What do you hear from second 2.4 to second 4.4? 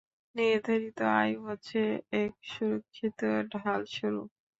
সুরক্ষিত ঢালস্বরূপ।